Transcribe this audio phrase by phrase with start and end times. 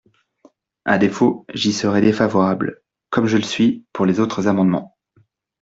[0.83, 4.97] À défaut, j’y serai défavorable, comme je le suis pour les autres amendements.